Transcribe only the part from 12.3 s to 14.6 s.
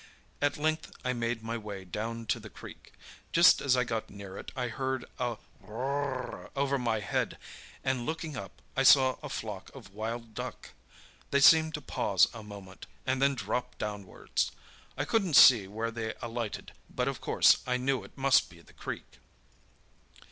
a moment, and then dropped downwards.